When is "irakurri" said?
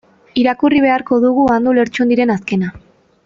0.43-0.79